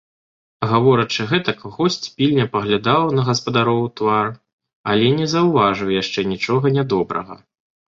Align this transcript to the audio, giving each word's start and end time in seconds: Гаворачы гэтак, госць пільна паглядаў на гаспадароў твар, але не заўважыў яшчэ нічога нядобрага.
Гаворачы 0.69 1.21
гэтак, 1.33 1.59
госць 1.75 2.07
пільна 2.17 2.45
паглядаў 2.57 3.03
на 3.19 3.29
гаспадароў 3.29 3.87
твар, 4.03 4.27
але 4.91 5.17
не 5.23 5.33
заўважыў 5.39 5.97
яшчэ 6.01 6.31
нічога 6.37 6.65
нядобрага. 6.81 7.33